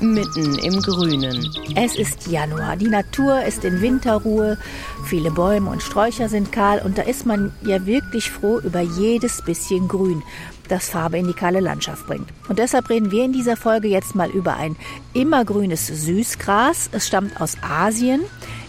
[0.00, 1.48] mitten im Grünen.
[1.74, 4.58] Es ist Januar, die Natur ist in Winterruhe,
[5.04, 9.42] viele Bäume und Sträucher sind kahl und da ist man ja wirklich froh über jedes
[9.42, 10.22] bisschen Grün,
[10.68, 12.28] das Farbe in die kahle Landschaft bringt.
[12.48, 14.76] Und deshalb reden wir in dieser Folge jetzt mal über ein
[15.14, 16.90] immergrünes Süßgras.
[16.92, 18.22] Es stammt aus Asien.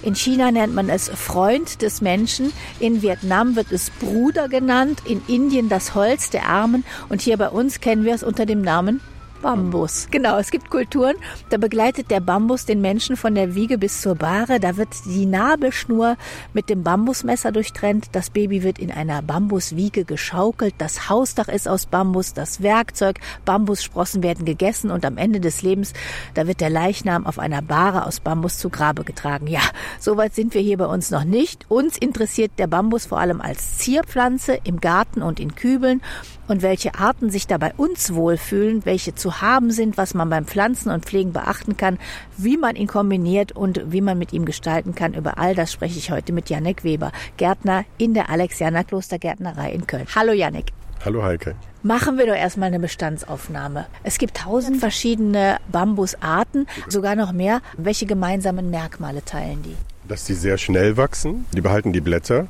[0.04, 5.22] In China nennt man es Freund des Menschen, in Vietnam wird es Bruder genannt, in
[5.28, 9.02] Indien das Holz der Armen und hier bei uns kennen wir es unter dem Namen
[9.42, 10.08] Bambus.
[10.12, 11.16] Genau, es gibt Kulturen,
[11.50, 14.60] da begleitet der Bambus den Menschen von der Wiege bis zur Bahre.
[14.60, 16.18] Da wird die Nabelschnur
[16.54, 18.08] mit dem Bambusmesser durchtrennt.
[18.12, 20.76] Das Baby wird in einer Bambuswiege geschaukelt.
[20.78, 25.94] Das Hausdach ist aus Bambus, das Werkzeug, Bambussprossen werden gegessen und am Ende des Lebens,
[26.34, 29.48] da wird der Leichnam auf einer Bahre aus Bambus zu Grabe getragen.
[29.48, 29.62] Ja,
[30.00, 31.66] soweit sind wir hier bei uns noch nicht.
[31.70, 36.02] Uns interessiert der Bambus vor allem als Zierpflanze im Garten und in Kübeln
[36.48, 40.92] und welche Arten sich dabei uns wohlfühlen, welche zu haben sind, was man beim Pflanzen
[40.92, 41.98] und Pflegen beachten kann,
[42.38, 45.14] wie man ihn kombiniert und wie man mit ihm gestalten kann.
[45.14, 49.88] Über all das spreche ich heute mit Janek Weber, Gärtner in der Alexianer Klostergärtnerei in
[49.88, 50.08] Köln.
[50.16, 50.72] Hallo Janek.
[51.06, 51.56] Hallo Heike.
[51.84, 53.86] Machen wir doch erstmal eine Bestandsaufnahme.
[54.04, 57.62] Es gibt tausend verschiedene Bambusarten, sogar noch mehr.
[57.78, 59.76] Welche gemeinsamen Merkmale teilen die?
[60.08, 62.48] Dass die sehr schnell wachsen, die behalten die Blätter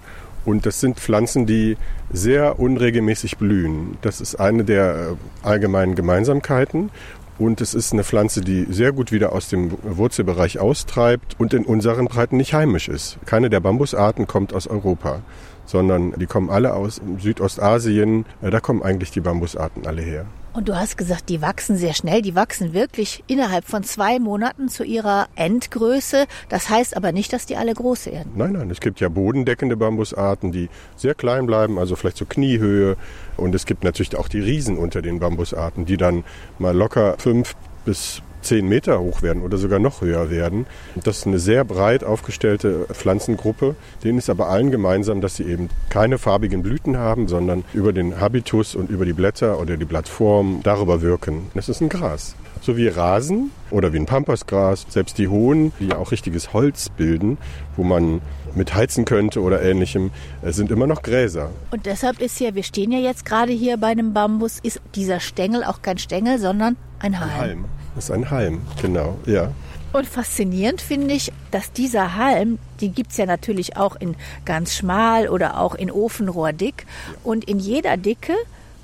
[0.48, 1.76] und das sind Pflanzen, die
[2.10, 3.98] sehr unregelmäßig blühen.
[4.02, 6.90] Das ist eine der äh, allgemeinen Gemeinsamkeiten.
[7.38, 11.66] Und es ist eine Pflanze, die sehr gut wieder aus dem Wurzelbereich austreibt und in
[11.66, 13.18] unseren Breiten nicht heimisch ist.
[13.26, 15.20] Keine der Bambusarten kommt aus Europa,
[15.68, 18.26] sondern die kommen alle aus Südostasien.
[18.42, 20.26] Äh, da kommen eigentlich die Bambusarten alle her.
[20.54, 22.24] Und du hast gesagt, die wachsen sehr schnell.
[22.24, 26.26] Die wachsen wirklich innerhalb von zwei Monaten zu ihrer Endgröße.
[26.50, 28.32] Das heißt aber nicht, dass die alle groß werden.
[28.34, 28.72] Nein, nein.
[28.72, 32.98] Es gibt ja bodendeckende Bambusarten, die sehr klein bleiben, also vielleicht so Kniehöhe.
[33.36, 36.24] Und es gibt natürlich auch die Riesen unter den Bambusarten, die dann
[36.58, 37.56] mal locker fünf
[37.86, 40.66] bis zehn Meter hoch werden oder sogar noch höher werden.
[41.04, 43.76] Das ist eine sehr breit aufgestellte Pflanzengruppe.
[44.04, 48.20] Denen ist aber allen gemeinsam, dass sie eben keine farbigen Blüten haben, sondern über den
[48.20, 51.52] Habitus und über die Blätter oder die Blattform darüber wirken.
[51.54, 52.36] Das ist ein Gras.
[52.62, 56.90] So wie Rasen oder wie ein Pampasgras, selbst die hohen, die ja auch richtiges Holz
[56.90, 57.38] bilden,
[57.76, 58.22] wo man
[58.56, 60.12] mit heizen könnte oder ähnlichem,
[60.44, 61.52] sind immer noch Gräser.
[61.72, 65.20] Und deshalb ist hier, wir stehen ja jetzt gerade hier bei einem Bambus, ist dieser
[65.20, 67.30] Stängel auch kein Stängel, sondern ein Halm.
[67.30, 67.66] Ein Halm.
[67.98, 69.52] Das ist ein Halm, genau, ja.
[69.92, 74.16] Und faszinierend finde ich, dass dieser Halm, die gibt es ja natürlich auch in
[74.46, 76.86] ganz schmal oder auch in Ofenrohrdick.
[77.24, 78.34] Und in jeder Dicke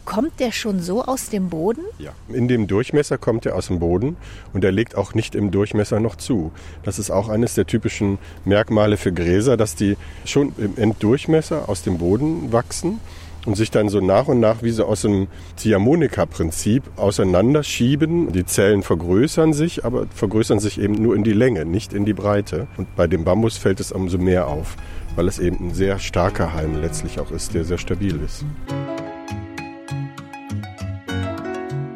[0.03, 1.83] kommt der schon so aus dem Boden?
[1.99, 4.17] Ja, in dem Durchmesser kommt er aus dem Boden
[4.51, 6.51] und er legt auch nicht im Durchmesser noch zu.
[6.81, 9.95] Das ist auch eines der typischen Merkmale für Gräser, dass die
[10.25, 12.99] schon im Enddurchmesser aus dem Boden wachsen
[13.45, 18.31] und sich dann so nach und nach wie so aus dem Ziehharmonika-Prinzip auseinanderschieben.
[18.31, 22.13] Die Zellen vergrößern sich, aber vergrößern sich eben nur in die Länge, nicht in die
[22.13, 22.67] Breite.
[22.77, 24.75] Und bei dem Bambus fällt es umso mehr auf,
[25.15, 28.45] weil es eben ein sehr starker Halm letztlich auch ist, der sehr stabil ist.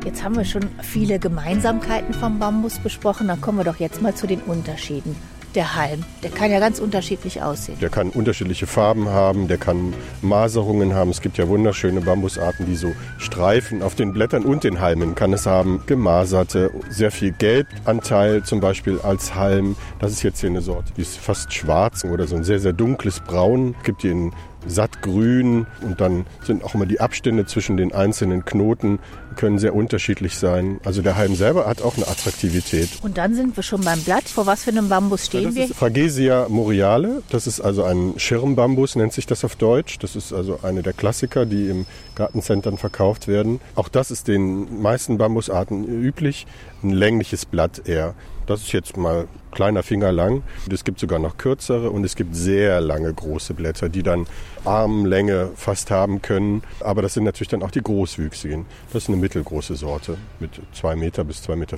[0.05, 4.15] Jetzt haben wir schon viele Gemeinsamkeiten vom Bambus besprochen, dann kommen wir doch jetzt mal
[4.15, 5.15] zu den Unterschieden
[5.57, 6.03] der Halm?
[6.23, 7.77] Der kann ja ganz unterschiedlich aussehen.
[7.81, 11.09] Der kann unterschiedliche Farben haben, der kann Maserungen haben.
[11.09, 15.33] Es gibt ja wunderschöne Bambusarten, die so Streifen auf den Blättern und den Halmen kann
[15.33, 15.81] es haben.
[15.87, 19.75] Gemaserte, sehr viel Gelbanteil zum Beispiel als Halm.
[19.99, 22.73] Das ist jetzt hier eine Sorte, die ist fast schwarz oder so ein sehr, sehr
[22.73, 23.75] dunkles Braun.
[23.79, 24.31] Es gibt die in
[24.67, 28.99] sattgrün und dann sind auch immer die Abstände zwischen den einzelnen Knoten
[29.37, 30.81] können sehr unterschiedlich sein.
[30.83, 32.89] Also der Halm selber hat auch eine Attraktivität.
[33.03, 34.27] Und dann sind wir schon beim Blatt.
[34.27, 35.65] Vor was für einem Bambus stehen ja, das wir?
[35.65, 37.21] Ist Fragesia moriale.
[37.29, 39.99] Das ist also ein Schirmbambus, nennt sich das auf Deutsch.
[39.99, 41.85] Das ist also eine der Klassiker, die im
[42.15, 43.61] Gartencentern verkauft werden.
[43.75, 46.47] Auch das ist den meisten Bambusarten üblich.
[46.83, 48.15] Ein längliches Blatt eher.
[48.47, 50.43] Das ist jetzt mal kleiner Finger lang.
[50.71, 54.27] Es gibt sogar noch kürzere und es gibt sehr lange große Blätter, die dann
[54.65, 56.61] Armlänge fast haben können.
[56.79, 58.67] Aber das sind natürlich dann auch die großwüchsigen.
[58.93, 61.77] Das ist eine mittelgroße Sorte mit 2 Meter bis 2,50 Meter.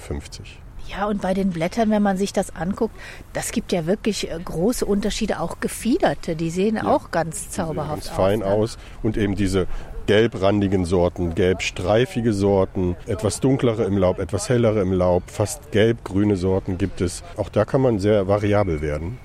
[0.89, 2.95] Ja, und bei den Blättern, wenn man sich das anguckt,
[3.31, 8.05] das gibt ja wirklich äh, große Unterschiede, auch gefiederte, die sehen ja, auch ganz zauberhaft
[8.05, 8.49] ganz fein aus.
[8.49, 8.55] Ne?
[8.55, 8.77] aus.
[9.03, 9.67] Und eben diese
[10.09, 16.79] gelbrandigen Sorten, gelbstreifige Sorten, etwas dunklere im Laub, etwas hellere im Laub, fast gelbgrüne Sorten
[16.79, 17.23] gibt es.
[17.37, 19.19] Auch da kann man sehr variabel werden.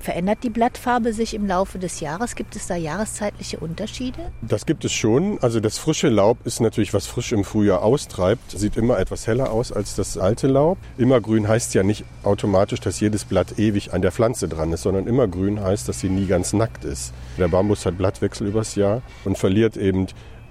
[0.00, 2.34] Verändert die Blattfarbe sich im Laufe des Jahres?
[2.34, 4.32] Gibt es da jahreszeitliche Unterschiede?
[4.42, 5.38] Das gibt es schon.
[5.40, 9.50] Also das frische Laub ist natürlich, was frisch im Frühjahr austreibt, sieht immer etwas heller
[9.50, 10.78] aus als das alte Laub.
[10.96, 15.06] Immergrün heißt ja nicht automatisch, dass jedes Blatt ewig an der Pflanze dran ist, sondern
[15.06, 17.12] immergrün heißt, dass sie nie ganz nackt ist.
[17.36, 20.06] Der Bambus hat Blattwechsel übers Jahr und verliert eben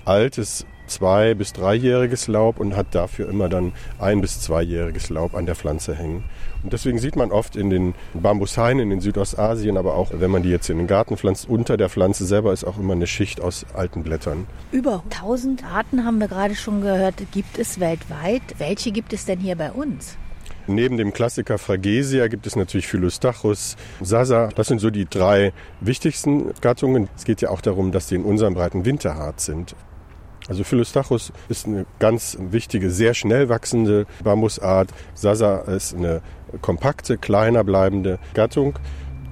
[0.05, 5.45] altes zwei- bis dreijähriges Laub und hat dafür immer dann ein- bis zweijähriges Laub an
[5.45, 6.23] der Pflanze hängen.
[6.63, 10.49] Und deswegen sieht man oft in den Bambushainen in Südostasien, aber auch wenn man die
[10.49, 13.65] jetzt in den Garten pflanzt, unter der Pflanze selber ist auch immer eine Schicht aus
[13.73, 14.47] alten Blättern.
[14.71, 18.41] Über 1000 Arten haben wir gerade schon gehört, gibt es weltweit.
[18.57, 20.17] Welche gibt es denn hier bei uns?
[20.69, 24.49] Neben dem Klassiker Fragesia gibt es natürlich Philostachus, Sasa.
[24.53, 27.07] Das sind so die drei wichtigsten Gattungen.
[27.15, 29.75] Es geht ja auch darum, dass die in unserem Breiten winterhart sind.
[30.47, 34.89] Also Philostachus ist eine ganz wichtige, sehr schnell wachsende Bambusart.
[35.13, 36.21] Sasa ist eine
[36.61, 38.79] kompakte, kleiner bleibende Gattung,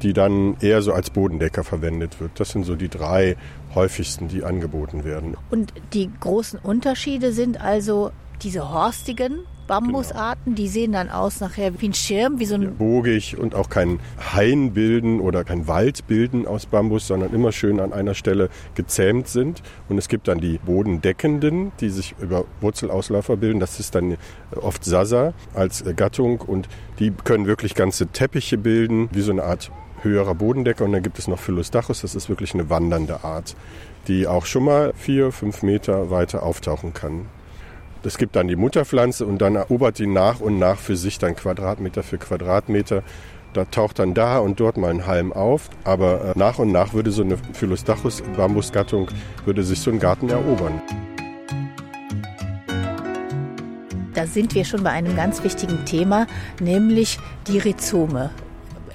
[0.03, 2.31] die dann eher so als Bodendecker verwendet wird.
[2.39, 3.38] Das sind so die drei
[3.73, 5.38] häufigsten, die angeboten werden.
[5.50, 8.11] Und die großen Unterschiede sind also
[8.41, 12.62] diese horstigen Bambusarten, die sehen dann aus nachher wie ein Schirm, wie so ein...
[12.63, 14.00] Ja, bogig und auch kein
[14.33, 19.27] Hain bilden oder kein Wald bilden aus Bambus, sondern immer schön an einer Stelle gezähmt
[19.27, 19.63] sind.
[19.89, 23.59] Und es gibt dann die bodendeckenden, die sich über Wurzelauslaufer bilden.
[23.59, 24.17] Das ist dann
[24.56, 26.69] oft Sasa als Gattung und
[27.00, 29.71] die können wirklich ganze Teppiche bilden, wie so eine Art
[30.01, 30.85] höherer Bodendecker.
[30.85, 33.56] Und dann gibt es noch Philostachus, das ist wirklich eine wandernde Art,
[34.07, 37.25] die auch schon mal vier, fünf Meter weiter auftauchen kann.
[38.06, 41.36] Es gibt dann die Mutterpflanze und dann erobert die nach und nach für sich dann
[41.36, 43.02] Quadratmeter für Quadratmeter.
[43.54, 46.94] Da taucht dann da und dort mal ein Halm auf, aber äh, nach und nach
[46.94, 49.10] würde so eine Philostachus Bambusgattung
[49.46, 50.81] würde sich so ein Garten erobern.
[54.13, 56.28] Da sind wir schon bei einem ganz wichtigen Thema,
[56.60, 57.18] nämlich
[57.48, 58.30] die Rhizome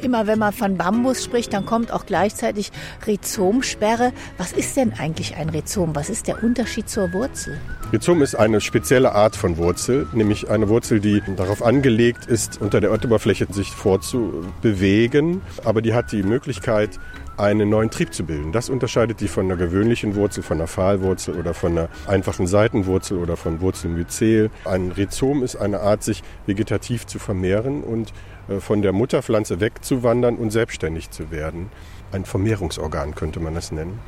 [0.02, 2.72] immer wenn man von Bambus spricht, dann kommt auch gleichzeitig
[3.06, 4.12] Rhizomsperre.
[4.38, 5.94] Was ist denn eigentlich ein Rhizom?
[5.94, 7.58] Was ist der Unterschied zur Wurzel?
[7.92, 12.80] Rhizom ist eine spezielle Art von Wurzel, nämlich eine Wurzel, die darauf angelegt ist, unter
[12.80, 16.98] der Erdoberfläche sich vorzubewegen, aber die hat die Möglichkeit,
[17.40, 18.52] einen neuen Trieb zu bilden.
[18.52, 23.18] Das unterscheidet die von einer gewöhnlichen Wurzel, von einer Pfahlwurzel oder von einer einfachen Seitenwurzel
[23.18, 24.50] oder von Wurzelmyzel.
[24.64, 28.12] Ein Rhizom ist eine Art, sich vegetativ zu vermehren und
[28.48, 31.70] äh, von der Mutterpflanze wegzuwandern und selbstständig zu werden.
[32.12, 33.98] Ein Vermehrungsorgan könnte man das nennen.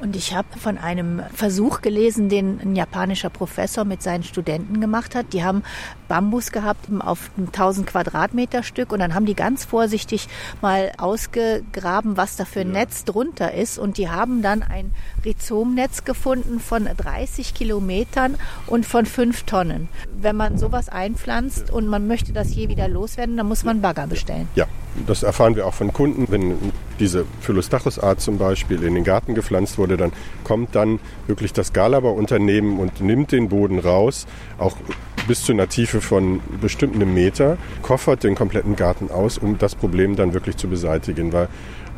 [0.00, 5.14] Und ich habe von einem Versuch gelesen, den ein japanischer Professor mit seinen Studenten gemacht
[5.14, 5.32] hat.
[5.32, 5.62] Die haben
[6.08, 10.28] Bambus gehabt auf einem 1000 Quadratmeter Stück und dann haben die ganz vorsichtig
[10.62, 12.80] mal ausgegraben, was da für ein ja.
[12.80, 13.78] Netz drunter ist.
[13.78, 14.92] Und die haben dann ein
[15.24, 18.36] Rhizomnetz gefunden von 30 Kilometern
[18.66, 19.88] und von 5 Tonnen.
[20.12, 24.06] Wenn man sowas einpflanzt und man möchte das je wieder loswerden, dann muss man Bagger
[24.06, 24.48] bestellen.
[24.54, 24.66] Ja,
[25.06, 26.26] das erfahren wir auch von Kunden.
[26.30, 30.12] Wenn diese Philostachus-Art zum Beispiel in den Garten gepflanzt wurde, dann
[30.44, 34.26] kommt dann wirklich das Galaber-Unternehmen und nimmt den Boden raus,
[34.58, 34.76] auch
[35.28, 40.16] bis zu einer Tiefe von bestimmten Meter, koffert den kompletten Garten aus, um das Problem
[40.16, 41.32] dann wirklich zu beseitigen.
[41.32, 41.48] Weil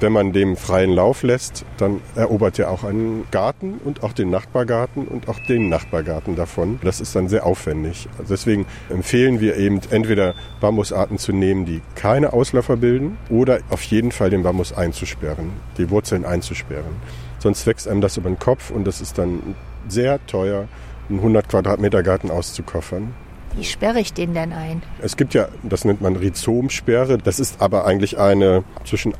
[0.02, 4.30] wenn man dem freien Lauf lässt, dann erobert er auch einen Garten und auch den
[4.30, 6.78] Nachbargarten und auch den Nachbargarten davon.
[6.82, 8.08] Das ist dann sehr aufwendig.
[8.18, 13.82] Also deswegen empfehlen wir eben entweder Bambusarten zu nehmen, die keine Ausläufer bilden oder auf
[13.84, 16.96] jeden Fall den Bambus einzusperren, die Wurzeln einzusperren.
[17.38, 19.54] Sonst wächst einem das über den Kopf und das ist dann
[19.88, 20.68] sehr teuer,
[21.08, 23.14] einen 100 Quadratmeter Garten auszukoffern.
[23.54, 24.82] Wie sperre ich den denn ein?
[25.02, 27.18] Es gibt ja, das nennt man Rhizomsperre.
[27.18, 29.12] Das ist aber eigentlich eine zwischen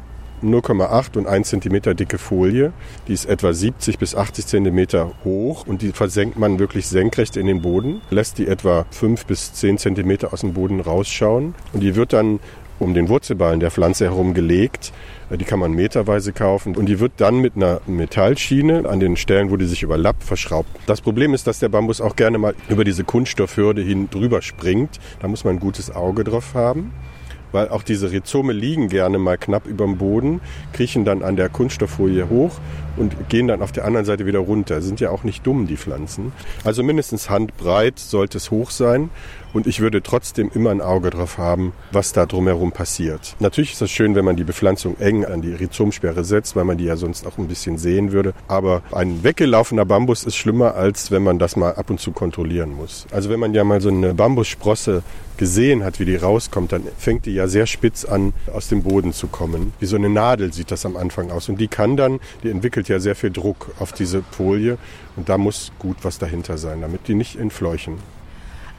[0.43, 2.73] 0,8 und 1 cm dicke Folie.
[3.09, 4.87] Die ist etwa 70 bis 80 cm
[5.25, 9.53] hoch und die versenkt man wirklich senkrecht in den Boden, lässt die etwa 5 bis
[9.55, 12.41] 10 cm aus dem Boden rausschauen und die wird dann
[12.83, 14.93] um den Wurzelballen der Pflanze herum gelegt.
[15.31, 19.51] Die kann man meterweise kaufen und die wird dann mit einer Metallschiene an den Stellen,
[19.51, 20.69] wo die sich überlappt, verschraubt.
[20.87, 25.01] Das Problem ist, dass der Bambus auch gerne mal über diese Kunststoffhürde hin drüber springt.
[25.21, 26.93] Da muss man ein gutes Auge drauf haben.
[27.53, 30.41] Weil auch diese Rhizome liegen gerne mal knapp über dem Boden,
[30.73, 32.59] kriechen dann an der Kunststofffolie hoch
[32.97, 34.83] und gehen dann auf der anderen Seite wieder runter.
[34.83, 36.33] Sind ja auch nicht dumm, die Pflanzen.
[36.65, 39.11] Also mindestens handbreit sollte es hoch sein.
[39.53, 43.37] Und ich würde trotzdem immer ein Auge drauf haben, was da drumherum passiert.
[43.39, 46.79] Natürlich ist es schön, wenn man die Bepflanzung eng an die Rhizomsperre setzt, weil man
[46.79, 48.33] die ja sonst auch ein bisschen sehen würde.
[48.49, 52.75] Aber ein weggelaufener Bambus ist schlimmer, als wenn man das mal ab und zu kontrollieren
[52.75, 53.07] muss.
[53.11, 55.03] Also wenn man ja mal so eine Bambussprosse
[55.37, 59.13] gesehen hat, wie die rauskommt, dann fängt die ja sehr spitz an, aus dem Boden
[59.13, 59.73] zu kommen.
[59.81, 61.49] Wie so eine Nadel sieht das am Anfang aus.
[61.49, 64.79] Und die kann dann, die entwickelt ja sehr viel Druck auf diese Folie.
[65.17, 67.99] Und da muss gut was dahinter sein, damit die nicht entfleuchen.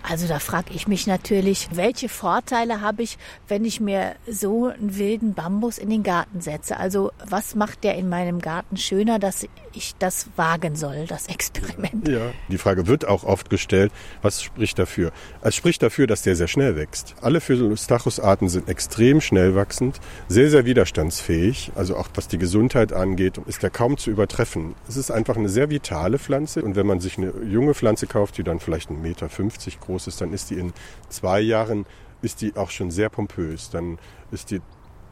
[0.04, 3.18] Also da frage ich mich natürlich, welche Vorteile habe ich,
[3.48, 6.78] wenn ich mir so einen wilden Bambus in den Garten setze?
[6.78, 12.06] Also was macht der in meinem Garten schöner, dass ich das wagen soll, das Experiment?
[12.08, 15.14] Ja, die Frage wird auch oft gestellt, was spricht dafür?
[15.42, 17.16] Es spricht dafür, dass der sehr schnell wächst.
[17.22, 21.72] Alle Phylostachus-Arten sind extrem schnell wachsend, sehr, sehr widerstandsfähig.
[21.76, 24.76] Also auch was die Gesundheit angeht, ist der kaum zu übertreffen.
[24.90, 28.38] Es ist einfach eine sehr vitale Pflanze und wenn man sich eine junge Pflanze kauft,
[28.38, 30.74] die dann vielleicht einen Meter 50 groß groß ist, dann ist die in
[31.10, 31.86] zwei Jahren
[32.22, 33.70] ist die auch schon sehr pompös.
[33.70, 34.00] Dann
[34.32, 34.62] ist die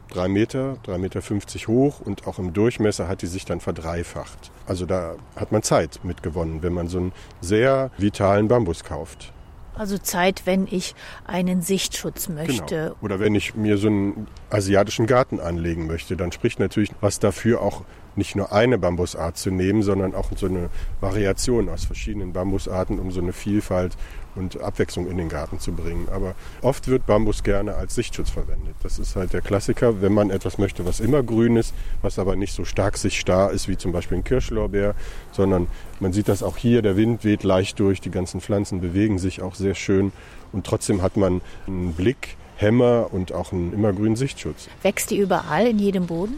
[0.09, 4.51] drei Meter, drei Meter 50 hoch und auch im Durchmesser hat die sich dann verdreifacht.
[4.65, 7.11] Also da hat man Zeit mitgewonnen, wenn man so einen
[7.41, 9.31] sehr vitalen Bambus kauft.
[9.73, 10.95] Also Zeit, wenn ich
[11.25, 12.75] einen Sichtschutz möchte.
[12.75, 12.95] Genau.
[13.01, 17.61] Oder wenn ich mir so einen asiatischen Garten anlegen möchte, dann spricht natürlich was dafür,
[17.61, 17.83] auch
[18.15, 20.69] nicht nur eine Bambusart zu nehmen, sondern auch so eine
[20.99, 23.95] Variation aus verschiedenen Bambusarten, um so eine Vielfalt
[24.35, 26.07] und Abwechslung in den Garten zu bringen.
[26.11, 28.75] Aber oft wird Bambus gerne als Sichtschutz verwendet.
[28.83, 32.35] Das ist halt der Klassiker, wenn man etwas möchte, was immer grün ist, was aber
[32.35, 34.95] nicht so stark sichtsstarr ist wie zum Beispiel ein Kirschlorbeer,
[35.31, 35.67] sondern
[35.99, 39.41] man sieht das auch hier, der Wind weht leicht durch, die ganzen Pflanzen bewegen sich
[39.41, 40.11] auch sehr schön
[40.51, 44.67] und trotzdem hat man einen Blick, Hämmer und auch einen immergrünen Sichtschutz.
[44.83, 46.37] Wächst die überall in jedem Boden?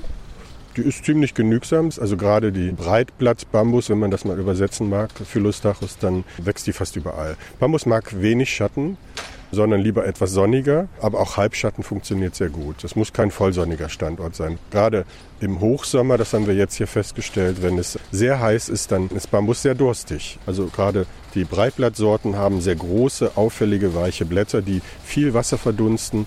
[0.76, 1.90] Die ist ziemlich genügsam.
[2.00, 6.96] Also gerade die Breitblatt-Bambus, wenn man das mal übersetzen mag, Phylostachus, dann wächst die fast
[6.96, 7.36] überall.
[7.60, 8.98] Bambus mag wenig Schatten,
[9.52, 10.88] sondern lieber etwas sonniger.
[11.00, 12.84] Aber auch Halbschatten funktioniert sehr gut.
[12.84, 14.58] Es muss kein vollsonniger Standort sein.
[14.72, 15.06] Gerade
[15.40, 19.30] im Hochsommer, das haben wir jetzt hier festgestellt, wenn es sehr heiß ist, dann ist
[19.30, 20.40] Bambus sehr durstig.
[20.48, 26.26] Also gerade die Breitblattsorten haben sehr große, auffällige, weiche Blätter, die viel Wasser verdunsten.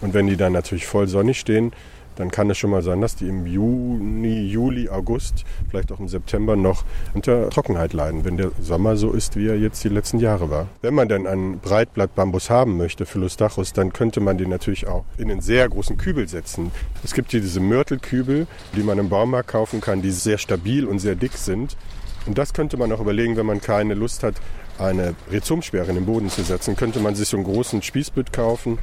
[0.00, 1.72] Und wenn die dann natürlich voll sonnig stehen,
[2.16, 6.08] dann kann es schon mal sein, dass die im Juni, Juli, August, vielleicht auch im
[6.08, 10.18] September noch unter Trockenheit leiden, wenn der Sommer so ist, wie er jetzt die letzten
[10.18, 10.68] Jahre war.
[10.82, 15.30] Wenn man dann einen Breitblattbambus haben möchte, Phylostachus, dann könnte man den natürlich auch in
[15.30, 16.70] einen sehr großen Kübel setzen.
[17.02, 20.98] Es gibt hier diese Mörtelkübel, die man im Baumarkt kaufen kann, die sehr stabil und
[20.98, 21.76] sehr dick sind.
[22.26, 24.34] Und das könnte man auch überlegen, wenn man keine Lust hat,
[24.78, 28.78] eine Rhizomsperre in den Boden zu setzen, könnte man sich so einen großen Spießbütt kaufen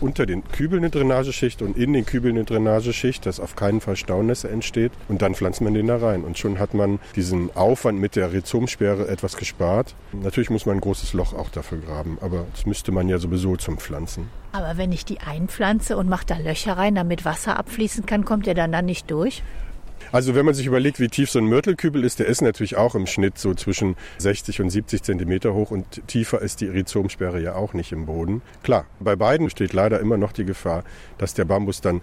[0.00, 3.96] unter den Kübeln eine Drainageschicht und in den Kübeln eine Drainageschicht, dass auf keinen Fall
[3.96, 4.92] Staunässe entsteht.
[5.08, 6.24] Und dann pflanzt man den da rein.
[6.24, 9.94] Und schon hat man diesen Aufwand mit der Rhizomsperre etwas gespart.
[10.12, 13.56] Natürlich muss man ein großes Loch auch dafür graben, aber das müsste man ja sowieso
[13.56, 14.28] zum Pflanzen.
[14.52, 18.46] Aber wenn ich die einpflanze und mache da Löcher rein, damit Wasser abfließen kann, kommt
[18.46, 19.42] der dann, dann nicht durch?
[20.12, 22.94] Also wenn man sich überlegt, wie tief so ein Mörtelkübel ist, der ist natürlich auch
[22.94, 27.54] im Schnitt so zwischen 60 und 70 Zentimeter hoch und tiefer ist die Rhizomsperre ja
[27.54, 28.42] auch nicht im Boden.
[28.62, 30.84] Klar, bei beiden besteht leider immer noch die Gefahr,
[31.18, 32.00] dass der Bambus dann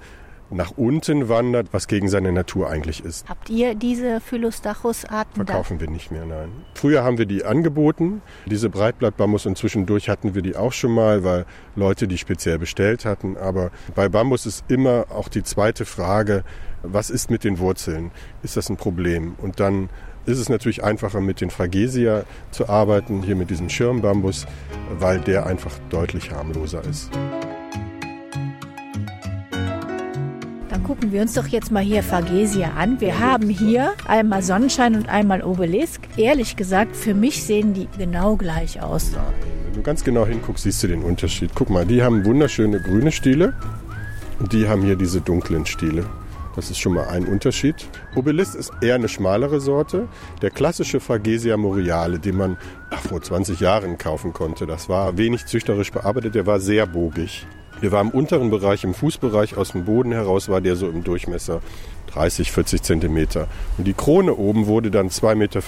[0.54, 3.28] nach unten wandert, was gegen seine Natur eigentlich ist.
[3.28, 5.46] Habt ihr diese Phylostachus-Arten?
[5.46, 5.86] Verkaufen da?
[5.86, 6.50] wir nicht mehr, nein.
[6.76, 11.24] Früher haben wir die angeboten, diese Breitblattbambus, und zwischendurch hatten wir die auch schon mal,
[11.24, 11.46] weil
[11.76, 13.38] Leute die speziell bestellt hatten.
[13.38, 16.44] Aber bei Bambus ist immer auch die zweite Frage,
[16.84, 18.12] was ist mit den Wurzeln?
[18.44, 19.36] Ist das ein Problem?
[19.42, 19.90] Und dann
[20.26, 24.46] ist es natürlich einfacher mit den Fragesia zu arbeiten, hier mit diesem Schirmbambus,
[25.00, 27.10] weil der einfach deutlich harmloser ist.
[30.70, 33.00] Dann gucken wir uns doch jetzt mal hier Fagesia an.
[33.00, 36.02] Wir haben hier einmal Sonnenschein und einmal Obelisk.
[36.18, 39.12] Ehrlich gesagt, für mich sehen die genau gleich aus.
[39.14, 39.24] Nein,
[39.66, 41.52] wenn du ganz genau hinguckst, siehst du den Unterschied.
[41.54, 43.54] Guck mal, die haben wunderschöne grüne Stiele
[44.40, 46.06] und die haben hier diese dunklen Stiele.
[46.56, 47.76] Das ist schon mal ein Unterschied.
[48.16, 50.08] Obelisk ist eher eine schmalere Sorte.
[50.42, 52.58] Der klassische Fragesia moriale, den man
[52.92, 57.48] ach, vor 20 Jahren kaufen konnte, das war wenig züchterisch bearbeitet, der war sehr bogig.
[57.82, 61.04] Der war im unteren Bereich, im Fußbereich aus dem Boden heraus, war der so im
[61.04, 61.62] Durchmesser
[62.14, 63.48] 30, 40 Zentimeter.
[63.78, 65.62] Und die Krone oben wurde dann 2,50 Meter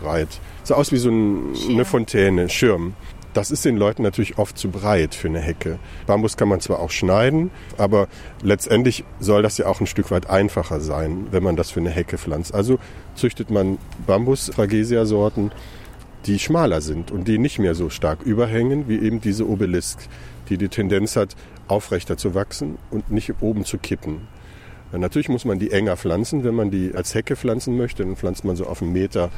[0.00, 0.28] breit.
[0.62, 2.94] Sah aus wie so ein, eine Fontäne, Schirm.
[3.36, 5.78] Das ist den Leuten natürlich oft zu breit für eine Hecke.
[6.06, 8.08] Bambus kann man zwar auch schneiden, aber
[8.42, 11.90] letztendlich soll das ja auch ein Stück weit einfacher sein, wenn man das für eine
[11.90, 12.54] Hecke pflanzt.
[12.54, 12.78] Also
[13.14, 13.76] züchtet man
[14.06, 15.52] Bambus-Fragesia-Sorten,
[16.24, 19.98] die schmaler sind und die nicht mehr so stark überhängen wie eben diese Obelisk,
[20.48, 21.36] die die Tendenz hat,
[21.68, 24.28] aufrechter zu wachsen und nicht oben zu kippen.
[24.92, 26.42] Natürlich muss man die enger pflanzen.
[26.42, 29.28] Wenn man die als Hecke pflanzen möchte, dann pflanzt man so auf einen Meter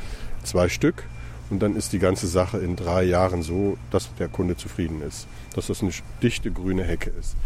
[0.45, 1.03] zwei Stück.
[1.51, 5.27] Und dann ist die ganze Sache in drei Jahren so, dass der Kunde zufrieden ist.
[5.55, 7.37] Dass das eine dichte grüne Hecke ist.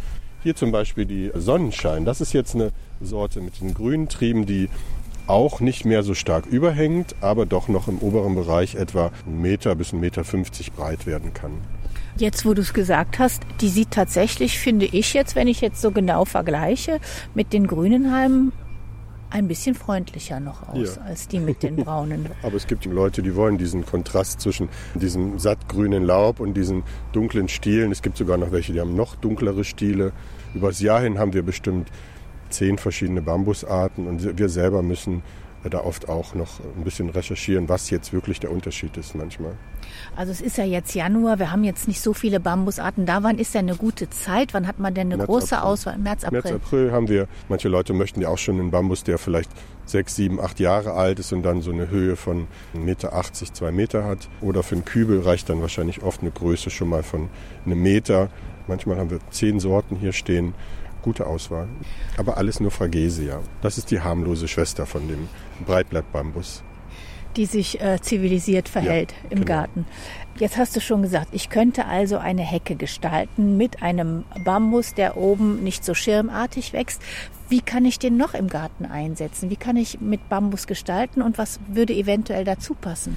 [0.43, 2.05] Hier zum Beispiel die Sonnenschein.
[2.05, 4.69] Das ist jetzt eine Sorte mit den grünen Trieben, die
[5.27, 9.75] auch nicht mehr so stark überhängt, aber doch noch im oberen Bereich etwa einen Meter
[9.77, 11.53] bis einen Meter 50 breit werden kann.
[12.17, 15.81] Jetzt, wo du es gesagt hast, die sieht tatsächlich, finde ich jetzt, wenn ich jetzt
[15.81, 17.01] so genau vergleiche,
[17.35, 18.53] mit den grünen Halmen
[19.33, 21.03] ein bisschen freundlicher noch aus ja.
[21.03, 22.27] als die mit den braunen.
[22.43, 27.49] Aber es gibt Leute, die wollen diesen Kontrast zwischen diesem sattgrünen Laub und diesen dunklen
[27.49, 27.91] Stielen.
[27.93, 30.13] Es gibt sogar noch welche, die haben noch dunklere Stiele.
[30.55, 31.89] Übers Jahr hin haben wir bestimmt
[32.51, 35.23] zehn verschiedene Bambusarten und wir selber müssen
[35.71, 39.55] da oft auch noch ein bisschen recherchieren, was jetzt wirklich der Unterschied ist manchmal.
[40.17, 43.23] Also es ist ja jetzt Januar, wir haben jetzt nicht so viele Bambusarten da.
[43.23, 44.55] Wann ist denn eine gute Zeit?
[44.55, 45.71] Wann hat man denn eine März, große April.
[45.71, 45.99] Auswahl?
[45.99, 46.43] März, April.
[46.43, 49.51] März, April haben wir, manche Leute möchten ja auch schon einen Bambus, der vielleicht
[49.85, 53.13] sechs, sieben, acht Jahre alt ist und dann so eine Höhe von 1,80 Meter,
[53.53, 54.29] 2 Meter hat.
[54.41, 57.29] Oder für einen Kübel reicht dann wahrscheinlich oft eine Größe schon mal von
[57.67, 58.29] einem Meter.
[58.69, 60.55] Manchmal haben wir zehn Sorten hier stehen
[61.03, 61.69] gute Auswahl.
[62.17, 63.41] Aber alles nur Fragesia.
[63.61, 65.29] Das ist die harmlose Schwester von dem
[65.67, 66.63] Breitblattbambus.
[67.37, 69.47] Die sich äh, zivilisiert verhält ja, im genau.
[69.47, 69.87] Garten.
[70.39, 75.17] Jetzt hast du schon gesagt, ich könnte also eine Hecke gestalten mit einem Bambus, der
[75.17, 77.03] oben nicht so schirmartig wächst.
[77.49, 79.51] Wie kann ich den noch im Garten einsetzen?
[79.51, 83.17] Wie kann ich mit Bambus gestalten und was würde eventuell dazu passen?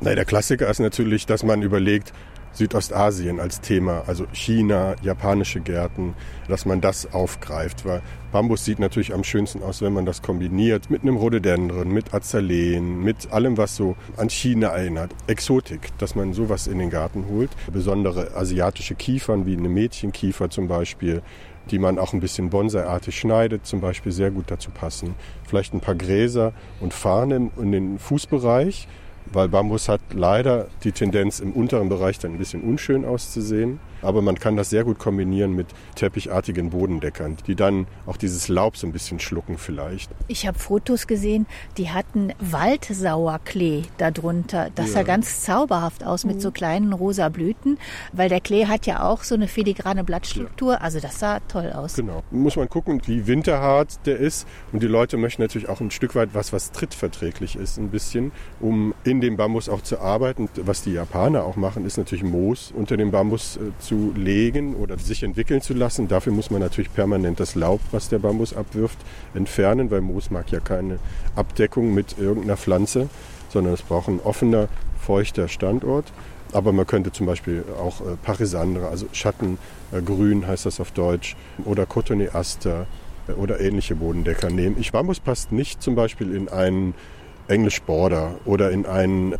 [0.00, 2.12] Na, der Klassiker ist natürlich, dass man überlegt,
[2.52, 6.14] Südostasien als Thema, also China, japanische Gärten,
[6.48, 8.02] dass man das aufgreift, weil
[8.32, 13.02] Bambus sieht natürlich am schönsten aus, wenn man das kombiniert mit einem Rhododendron, mit Azaleen,
[13.02, 15.10] mit allem, was so an China erinnert.
[15.26, 17.50] Exotik, dass man sowas in den Garten holt.
[17.72, 21.22] Besondere asiatische Kiefern, wie eine Mädchenkiefer zum Beispiel,
[21.70, 25.14] die man auch ein bisschen bonsaiartig schneidet, zum Beispiel sehr gut dazu passen.
[25.46, 28.88] Vielleicht ein paar Gräser und Farnen in den Fußbereich,
[29.32, 33.80] weil Bambus hat leider die Tendenz, im unteren Bereich dann ein bisschen unschön auszusehen.
[34.02, 38.76] Aber man kann das sehr gut kombinieren mit teppichartigen Bodendeckern, die dann auch dieses Laub
[38.76, 40.10] so ein bisschen schlucken vielleicht.
[40.28, 41.46] Ich habe Fotos gesehen,
[41.76, 44.70] die hatten Waldsauerklee darunter.
[44.74, 44.92] Das ja.
[44.92, 46.54] sah ganz zauberhaft aus mit so mhm.
[46.54, 47.78] kleinen rosa Blüten,
[48.12, 50.74] weil der Klee hat ja auch so eine filigrane Blattstruktur.
[50.74, 50.80] Ja.
[50.80, 51.94] Also das sah toll aus.
[51.94, 52.22] Genau.
[52.30, 54.46] Muss man gucken, wie winterhart der ist.
[54.72, 58.32] Und die Leute möchten natürlich auch ein Stück weit was, was trittverträglich ist, ein bisschen,
[58.60, 60.48] um in dem Bambus auch zu arbeiten.
[60.56, 64.98] Was die Japaner auch machen, ist natürlich Moos unter dem Bambus äh, zu legen oder
[64.98, 66.08] sich entwickeln zu lassen.
[66.08, 68.98] Dafür muss man natürlich permanent das Laub, was der Bambus abwirft,
[69.34, 70.98] entfernen, weil Moos mag ja keine
[71.36, 73.08] Abdeckung mit irgendeiner Pflanze,
[73.48, 74.68] sondern es braucht ein offener,
[75.00, 76.12] feuchter Standort.
[76.52, 81.36] Aber man könnte zum Beispiel auch äh, Parisandre, also Schattengrün äh, heißt das auf Deutsch,
[81.64, 82.86] oder Cotoneaster
[83.36, 84.76] oder ähnliche Bodendecker nehmen.
[84.78, 86.94] Ich Bambus passt nicht zum Beispiel in einen
[87.50, 89.34] English Border oder in einen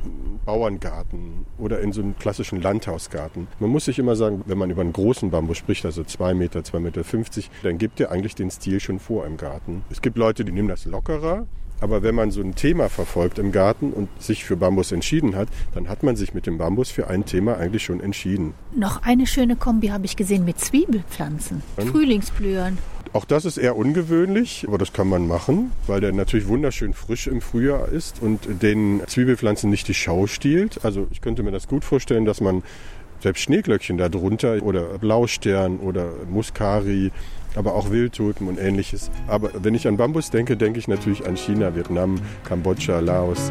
[0.44, 3.46] Bauerngarten oder in so einen klassischen Landhausgarten.
[3.60, 6.64] Man muss sich immer sagen, wenn man über einen großen Bambus spricht, also zwei Meter,
[6.64, 9.84] zwei Meter, fünfzig, dann gibt er eigentlich den Stil schon vor im Garten.
[9.90, 11.46] Es gibt Leute, die nehmen das lockerer,
[11.80, 15.48] aber wenn man so ein Thema verfolgt im Garten und sich für Bambus entschieden hat,
[15.72, 18.54] dann hat man sich mit dem Bambus für ein Thema eigentlich schon entschieden.
[18.74, 22.76] Noch eine schöne Kombi habe ich gesehen mit Zwiebelpflanzen, Frühlingsblühern.
[23.12, 27.26] Auch das ist eher ungewöhnlich, aber das kann man machen, weil der natürlich wunderschön frisch
[27.26, 30.84] im Frühjahr ist und den Zwiebelpflanzen nicht die Schau stiehlt.
[30.84, 32.62] Also ich könnte mir das gut vorstellen, dass man
[33.18, 37.10] selbst Schneeglöckchen darunter oder Blaustern oder Muskari,
[37.56, 39.10] aber auch Wildtoten und ähnliches.
[39.26, 43.50] Aber wenn ich an Bambus denke, denke ich natürlich an China, Vietnam, Kambodscha, Laos.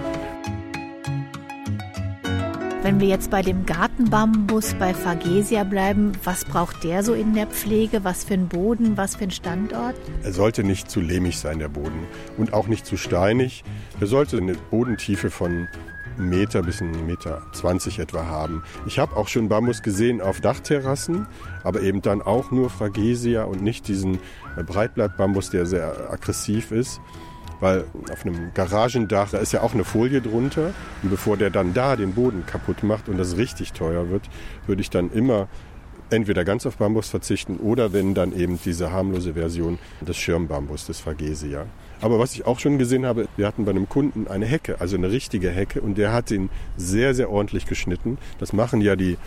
[2.81, 7.47] Wenn wir jetzt bei dem Gartenbambus bei Phagesia bleiben, was braucht der so in der
[7.47, 8.05] Pflege?
[8.05, 9.95] Was für einen Boden, was für einen Standort?
[10.23, 12.07] Er sollte nicht zu lehmig sein, der Boden.
[12.37, 13.65] Und auch nicht zu steinig.
[13.99, 15.67] Er sollte eine Bodentiefe von
[16.17, 18.63] Meter bis einen Meter 20 etwa haben.
[18.87, 21.27] Ich habe auch schon Bambus gesehen auf Dachterrassen,
[21.65, 24.19] aber eben dann auch nur Fragesia und nicht diesen
[24.55, 27.01] Breitblattbambus, der sehr aggressiv ist
[27.59, 30.73] weil auf einem Garagendach, da ist ja auch eine Folie drunter.
[31.03, 34.23] Und bevor der dann da den Boden kaputt macht und das richtig teuer wird,
[34.67, 35.47] würde ich dann immer
[36.09, 40.99] entweder ganz auf Bambus verzichten oder wenn dann eben diese harmlose Version des Schirmbambus, des
[40.99, 41.65] Phagesia.
[42.01, 44.95] Aber was ich auch schon gesehen habe, wir hatten bei einem Kunden eine Hecke, also
[44.95, 48.17] eine richtige Hecke und der hat den sehr, sehr ordentlich geschnitten.
[48.39, 49.17] Das machen ja die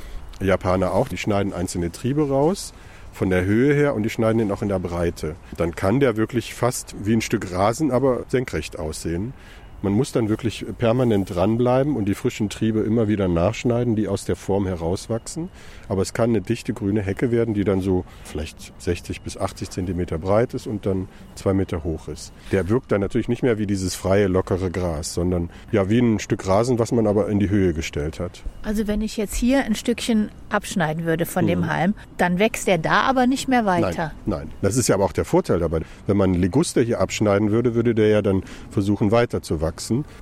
[0.40, 2.72] Japaner auch, die schneiden einzelne Triebe raus
[3.12, 5.36] von der Höhe her und die schneiden ihn auch in der Breite.
[5.56, 9.34] Dann kann der wirklich fast wie ein Stück Rasen, aber senkrecht aussehen.
[9.82, 14.24] Man muss dann wirklich permanent dranbleiben und die frischen Triebe immer wieder nachschneiden, die aus
[14.24, 15.48] der Form herauswachsen.
[15.88, 19.70] Aber es kann eine dichte grüne Hecke werden, die dann so vielleicht 60 bis 80
[19.70, 22.32] Zentimeter breit ist und dann zwei Meter hoch ist.
[22.52, 26.20] Der wirkt dann natürlich nicht mehr wie dieses freie, lockere Gras, sondern ja wie ein
[26.20, 28.44] Stück Rasen, was man aber in die Höhe gestellt hat.
[28.62, 31.48] Also wenn ich jetzt hier ein Stückchen abschneiden würde von mhm.
[31.48, 34.12] dem Halm, dann wächst der da aber nicht mehr weiter.
[34.26, 35.80] Nein, nein, das ist ja aber auch der Vorteil dabei.
[36.06, 39.71] Wenn man Liguster hier abschneiden würde, würde der ja dann versuchen weiter zu wachsen.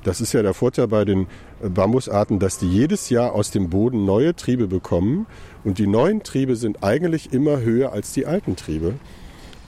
[0.04, 1.26] Das ist ja der Vorteil bei den
[1.62, 5.26] äh, Bambusarten, dass die jedes Jahr aus dem Boden neue Triebe bekommen
[5.64, 8.94] und die neuen Triebe sind eigentlich immer höher als die alten Triebe.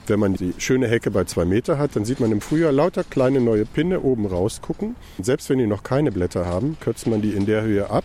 [0.07, 3.05] Wenn man die schöne Hecke bei zwei Meter hat, dann sieht man im Frühjahr lauter
[3.05, 4.95] kleine neue Pinne oben rausgucken.
[5.17, 8.03] Und selbst wenn die noch keine Blätter haben, kürzt man die in der Höhe ab.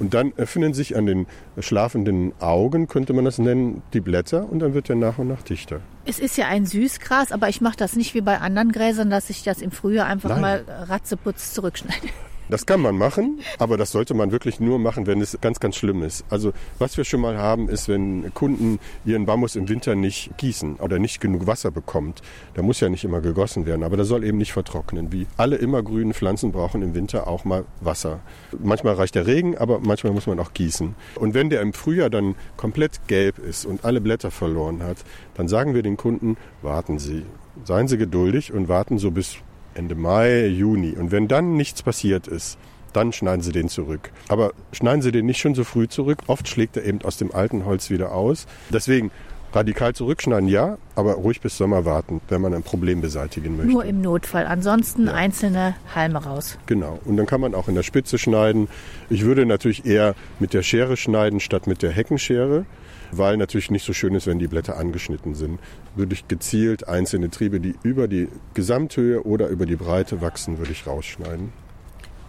[0.00, 1.26] Und dann öffnen sich an den
[1.58, 5.42] schlafenden Augen, könnte man das nennen, die Blätter und dann wird er nach und nach
[5.42, 5.80] dichter.
[6.06, 9.30] Es ist ja ein Süßgras, aber ich mache das nicht wie bei anderen Gräsern, dass
[9.30, 10.40] ich das im Frühjahr einfach Nein.
[10.40, 12.08] mal ratzeputz zurückschneide.
[12.50, 15.76] Das kann man machen, aber das sollte man wirklich nur machen, wenn es ganz, ganz
[15.76, 16.24] schlimm ist.
[16.30, 20.76] Also was wir schon mal haben, ist, wenn Kunden ihren Bambus im Winter nicht gießen
[20.76, 22.22] oder nicht genug Wasser bekommt.
[22.54, 25.12] Da muss ja nicht immer gegossen werden, aber da soll eben nicht vertrocknen.
[25.12, 28.18] Wie alle immergrünen Pflanzen brauchen im Winter auch mal Wasser.
[28.58, 30.96] Manchmal reicht der Regen, aber manchmal muss man auch gießen.
[31.14, 34.96] Und wenn der im Frühjahr dann komplett gelb ist und alle Blätter verloren hat,
[35.34, 37.24] dann sagen wir den Kunden, warten Sie.
[37.64, 39.36] Seien Sie geduldig und warten so bis
[39.80, 40.92] Ende Mai, Juni.
[40.92, 42.58] Und wenn dann nichts passiert ist,
[42.92, 44.10] dann schneiden Sie den zurück.
[44.28, 46.18] Aber schneiden Sie den nicht schon so früh zurück.
[46.26, 48.46] Oft schlägt er eben aus dem alten Holz wieder aus.
[48.68, 49.10] Deswegen
[49.54, 53.72] radikal zurückschneiden, ja, aber ruhig bis Sommer warten, wenn man ein Problem beseitigen möchte.
[53.72, 54.46] Nur im Notfall.
[54.46, 55.14] Ansonsten ja.
[55.14, 56.58] einzelne Halme raus.
[56.66, 56.98] Genau.
[57.06, 58.68] Und dann kann man auch in der Spitze schneiden.
[59.08, 62.66] Ich würde natürlich eher mit der Schere schneiden statt mit der Heckenschere
[63.12, 65.58] weil natürlich nicht so schön ist, wenn die Blätter angeschnitten sind.
[65.94, 70.72] Würde ich gezielt einzelne Triebe, die über die Gesamthöhe oder über die Breite wachsen, würde
[70.72, 71.52] ich rausschneiden.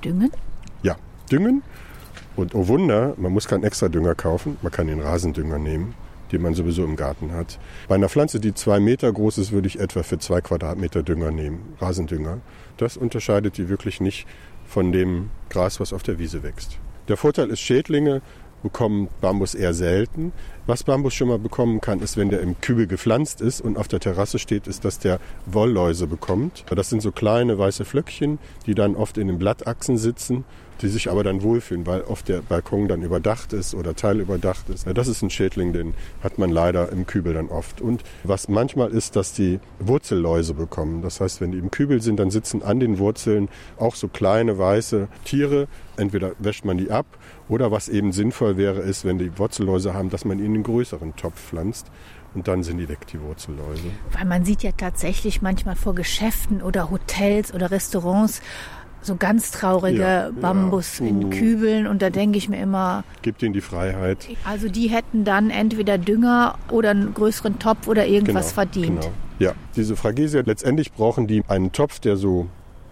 [0.04, 0.32] Düngen?
[0.84, 0.96] Ja,
[1.32, 1.62] düngen.
[2.36, 5.94] Und oh Wunder, man muss keinen extra Dünger kaufen, man kann den Rasendünger nehmen,
[6.32, 7.60] den man sowieso im Garten hat.
[7.88, 11.32] Bei einer Pflanze, die zwei Meter groß ist, würde ich etwa für zwei Quadratmeter Dünger
[11.32, 12.40] nehmen, Rasendünger.
[12.78, 14.26] Das unterscheidet die wirklich nicht
[14.66, 16.80] von dem Gras, was auf der Wiese wächst.
[17.10, 18.22] Der Vorteil ist, Schädlinge
[18.64, 20.32] bekommen Bambus eher selten.
[20.68, 23.88] Was Bambus schon mal bekommen kann, ist, wenn der im Kübel gepflanzt ist und auf
[23.88, 26.66] der Terrasse steht, ist, dass der Wollläuse bekommt.
[26.70, 30.46] Das sind so kleine weiße Flöckchen, die dann oft in den Blattachsen sitzen
[30.82, 34.88] die sich aber dann wohlfühlen, weil oft der Balkon dann überdacht ist oder teilüberdacht ist.
[34.94, 35.94] Das ist ein Schädling, den
[36.24, 37.82] hat man leider im Kübel dann oft.
[37.82, 41.02] Und was manchmal ist, dass die Wurzelläuse bekommen.
[41.02, 44.58] Das heißt, wenn die im Kübel sind, dann sitzen an den Wurzeln auch so kleine
[44.58, 45.68] weiße Tiere.
[45.98, 47.06] Entweder wäscht man die ab
[47.48, 51.16] oder was eben sinnvoll wäre, ist, wenn die Wurzelläuse haben, dass man ihnen einen größeren
[51.16, 51.92] Topf pflanzt.
[52.34, 53.84] Und dann sind die weg, die Wurzelläuse.
[54.14, 58.42] Weil man sieht ja tatsächlich manchmal vor Geschäften oder Hotels oder Restaurants
[59.02, 61.08] so ganz traurige ja, Bambus ja.
[61.08, 63.04] in Kübeln und da denke ich mir immer.
[63.22, 64.30] Gibt ihnen die Freiheit.
[64.46, 69.02] Also die hätten dann entweder Dünger oder einen größeren Topf oder irgendwas genau, verdient.
[69.02, 69.14] Genau.
[69.40, 72.48] Ja, diese Fragesia, letztendlich brauchen die einen Topf, der so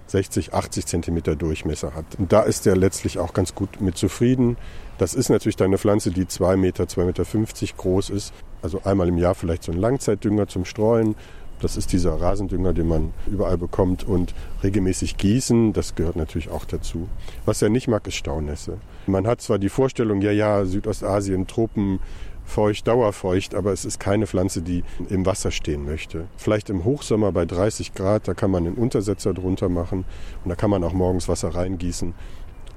[0.07, 2.05] 60, 80 Zentimeter Durchmesser hat.
[2.17, 4.57] Und da ist der letztlich auch ganz gut mit zufrieden.
[4.99, 8.33] Das ist natürlich dann eine Pflanze, die 2 Meter, 2,50 Meter groß ist.
[8.61, 11.15] Also einmal im Jahr vielleicht so ein Langzeitdünger zum Streuen
[11.61, 14.33] das ist dieser Rasendünger, den man überall bekommt und
[14.63, 17.07] regelmäßig gießen, das gehört natürlich auch dazu.
[17.45, 18.77] Was er nicht mag, ist Staunässe.
[19.07, 21.99] Man hat zwar die Vorstellung, ja, ja, Südostasien, Tropen,
[22.45, 26.25] feucht, dauerfeucht, aber es ist keine Pflanze, die im Wasser stehen möchte.
[26.37, 30.05] Vielleicht im Hochsommer bei 30 Grad, da kann man einen Untersetzer drunter machen
[30.43, 32.13] und da kann man auch morgens Wasser reingießen.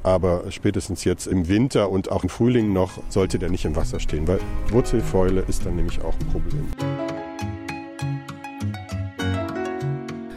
[0.02, 4.00] Aber spätestens jetzt im Winter und auch im Frühling noch sollte der nicht im Wasser
[4.00, 6.66] stehen, weil Wurzelfäule ist dann nämlich auch ein Problem.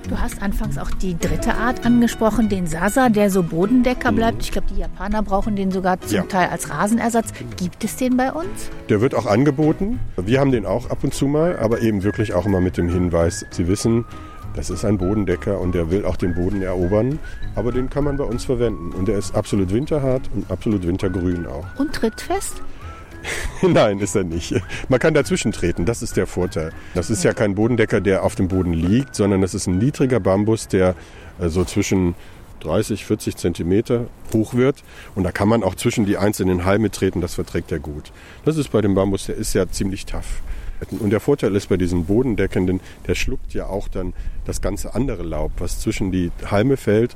[0.08, 4.16] Du hast anfangs auch die dritte Art angesprochen, den Sasa, der so Bodendecker mhm.
[4.16, 4.44] bleibt.
[4.44, 6.24] Ich glaube, die Japaner brauchen den sogar zum ja.
[6.24, 7.34] Teil als Rasenersatz.
[7.58, 8.70] Gibt es den bei uns?
[8.90, 10.00] Der wird auch angeboten.
[10.16, 12.88] Wir haben den auch ab und zu mal, aber eben wirklich auch immer mit dem
[12.90, 14.06] Hinweis, Sie wissen,
[14.56, 17.20] das ist ein Bodendecker und der will auch den Boden erobern.
[17.56, 18.94] Aber den kann man bei uns verwenden.
[18.94, 21.66] Und der ist absolut winterhart und absolut wintergrün auch.
[21.78, 22.62] Und trittfest?
[23.62, 24.54] Nein, ist er nicht.
[24.88, 26.72] Man kann dazwischen treten, das ist der Vorteil.
[26.94, 30.20] Das ist ja kein Bodendecker, der auf dem Boden liegt, sondern das ist ein niedriger
[30.20, 30.96] Bambus, der
[31.40, 32.16] äh, so zwischen
[32.62, 34.84] 30, 40 Zentimeter hoch wird.
[35.16, 38.12] Und da kann man auch zwischen die einzelnen Halme treten, das verträgt er gut.
[38.46, 40.42] Das ist bei dem Bambus, der ist ja ziemlich tough.
[41.00, 44.14] Und der Vorteil ist bei diesem Bodendeckenden, der schluckt ja auch dann
[44.46, 47.16] das ganze andere Laub, was zwischen die Halme fällt.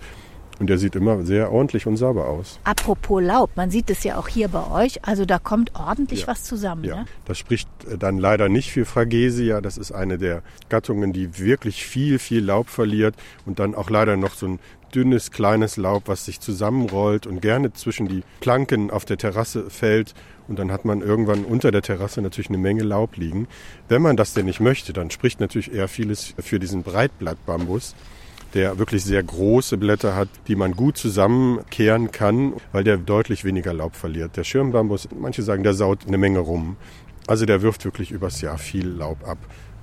[0.60, 2.60] Und der sieht immer sehr ordentlich und sauber aus.
[2.65, 6.28] Apropos Laub, man sieht es ja auch hier bei euch, also da kommt ordentlich Ja.
[6.28, 6.84] was zusammen.
[6.84, 7.06] Ja, Ne?
[7.24, 9.62] das spricht äh, dann leider nicht für Phragesia.
[9.62, 14.17] Das ist eine der Gattungen, die wirklich viel, viel Laub verliert und dann auch leider
[14.17, 14.60] noch so ein
[14.93, 20.13] dünnes, kleines Laub, was sich zusammenrollt und gerne zwischen die Planken auf der Terrasse fällt.
[20.50, 23.48] Und dann hat man irgendwann unter der Terrasse natürlich eine Menge Laub liegen.
[23.88, 27.96] Wenn man das denn nicht möchte, dann spricht natürlich eher vieles für diesen Breitblattbambus
[28.54, 33.74] der wirklich sehr große Blätter hat, die man gut zusammenkehren kann, weil der deutlich weniger
[33.74, 34.38] Laub verliert.
[34.38, 36.78] Der Schirmbambus, manche sagen, der saut eine Menge rum.
[37.28, 39.38] Also der wirft wirklich übers Jahr viel Laub ab.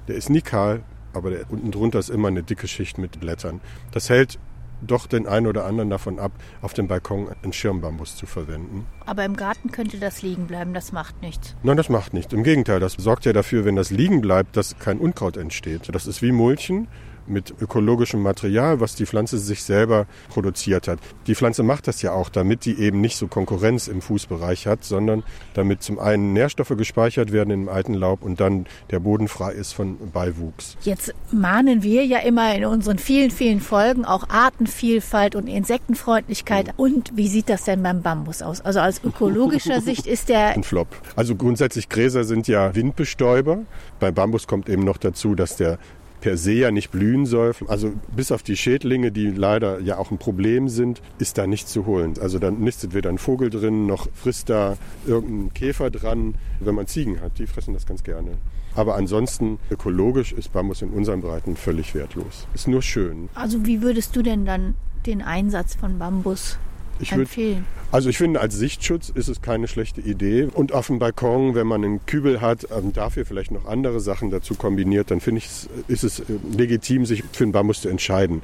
[0.09, 3.61] Der ist nie kahl, aber der, unten drunter ist immer eine dicke Schicht mit Blättern.
[3.93, 4.39] Das hält
[4.81, 8.87] doch den einen oder anderen davon ab, auf dem Balkon einen Schirmbambus zu verwenden.
[9.05, 11.55] Aber im Garten könnte das liegen bleiben, das macht nichts.
[11.63, 12.33] Nein, das macht nichts.
[12.33, 15.95] Im Gegenteil, das sorgt ja dafür, wenn das liegen bleibt, dass kein Unkraut entsteht.
[15.95, 16.89] Das ist wie Mulchen
[17.29, 20.99] mit ökologischem Material, was die Pflanze sich selber produziert hat.
[21.27, 24.85] Die Pflanze macht das ja auch, damit die eben nicht so Konkurrenz im Fußbereich hat,
[24.85, 25.23] sondern
[25.55, 29.73] damit zum einen Nährstoffe gespeichert werden im alten Laub und dann der Boden frei ist
[29.73, 30.77] von Beiwuchs.
[30.83, 36.75] Jetzt mahnen wir ja immer in unseren vielen, vielen Folgen auch Artenvielfalt und Insektenfreundlichkeit.
[36.77, 38.61] Und wie sieht das denn beim Bambus aus?
[38.61, 40.89] Also aus ökologischer Sicht ist der Ein Flop.
[41.17, 43.61] Also grundsätzlich Gräser sind ja Windbestäuber.
[44.01, 45.79] Beim Bambus kommt eben noch dazu, dass der
[46.21, 47.53] per se ja nicht blühen soll.
[47.69, 51.73] Also bis auf die Schädlinge, die leider ja auch ein Problem sind, ist da nichts
[51.73, 52.15] zu holen.
[52.21, 54.77] Also dann nistet weder ein Vogel drin, noch frisst da
[55.07, 56.35] irgendein Käfer dran.
[56.61, 58.33] Wenn man Ziegen hat, die fressen das ganz gerne.
[58.75, 62.47] Aber ansonsten ökologisch ist Bambus in unseren Breiten völlig wertlos.
[62.55, 63.29] Ist nur schön.
[63.35, 64.75] Also wie würdest du denn dann
[65.07, 66.59] den Einsatz von Bambus
[66.99, 67.65] Ich würd- empfehlen?
[67.93, 70.49] Also ich finde, als Sichtschutz ist es keine schlechte Idee.
[70.53, 74.31] Und auf dem Balkon, wenn man einen Kübel hat, ähm, dafür vielleicht noch andere Sachen
[74.31, 76.25] dazu kombiniert, dann finde ich, es- ist es äh,
[76.57, 78.43] legitim, sich für einen Bambus zu entscheiden.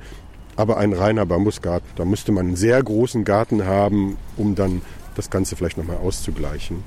[0.54, 4.82] Aber ein reiner Bambusgarten, da müsste man einen sehr großen Garten haben, um dann
[5.14, 6.84] das Ganze vielleicht nochmal auszugleichen.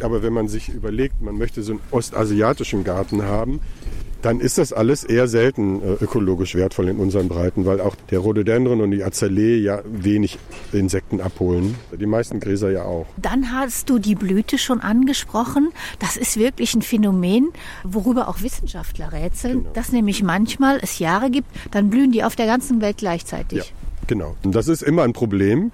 [0.00, 3.60] Aber wenn man sich überlegt, man möchte so einen ostasiatischen Garten haben,
[4.22, 8.18] dann ist das alles eher selten äh, ökologisch wertvoll in unseren Breiten, weil auch der
[8.20, 10.38] Rhododendron und die Azalee ja wenig
[10.72, 11.74] Insekten abholen.
[11.98, 13.06] Die meisten Gräser ja auch.
[13.16, 15.70] Dann hast du die Blüte schon angesprochen.
[15.98, 17.48] Das ist wirklich ein Phänomen,
[17.84, 19.70] worüber auch Wissenschaftler rätseln, Genau.
[19.74, 23.58] dass nämlich manchmal es Jahre gibt, dann blühen die auf der ganzen Welt gleichzeitig.
[23.58, 23.64] Ja,
[24.06, 24.36] genau.
[24.44, 25.72] Und das ist immer ein Problem,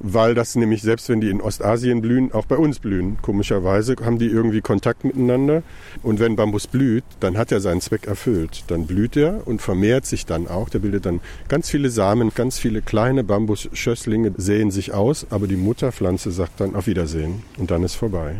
[0.00, 3.18] weil das nämlich, selbst wenn die in Ostasien blühen, auch bei uns blühen.
[3.22, 5.62] Komischerweise haben die irgendwie Kontakt miteinander.
[6.02, 8.64] Und wenn Bambus blüht, dann hat er seinen Zweck erfüllt.
[8.68, 10.68] Dann blüht er und vermehrt sich dann auch.
[10.68, 15.56] Der bildet dann ganz viele Samen, ganz viele kleine Bambusschösslinge säen sich aus, aber die
[15.56, 17.42] Mutterpflanze sagt dann auf Wiedersehen.
[17.58, 18.36] Und dann ist vorbei.